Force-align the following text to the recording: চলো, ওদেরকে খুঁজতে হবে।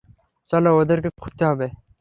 চলো, 0.51 0.69
ওদেরকে 0.77 1.09
খুঁজতে 1.17 1.43
হবে। 1.45 1.67